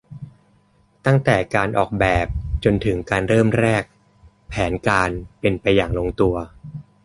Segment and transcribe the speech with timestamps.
[1.05, 2.27] ตั้งแต่การออกแบบ
[2.63, 3.83] จนถึงการเริ่มแรก
[4.49, 6.35] แผนการเป็นไปอย่างลงตัว